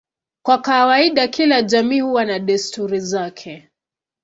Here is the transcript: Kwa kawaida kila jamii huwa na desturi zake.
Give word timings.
Kwa 0.45 0.57
kawaida 0.57 1.27
kila 1.27 1.61
jamii 1.61 1.99
huwa 2.01 2.25
na 2.25 2.39
desturi 2.39 2.99
zake. 2.99 3.69